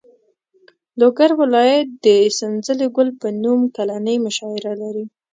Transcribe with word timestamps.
لوګر 0.99 1.31
ولایت 1.41 1.87
د 2.05 2.07
سنځلې 2.37 2.87
ګل 2.95 3.09
په 3.21 3.27
نوم 3.43 3.61
کلنۍ 3.75 4.17
مشاعره 4.25 4.73
لري. 4.81 5.05